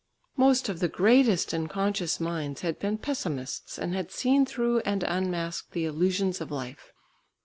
[0.35, 5.03] Most of the greatest and conscious minds had been pessimists, and had seen through and
[5.03, 6.91] unmasked the illusions of life.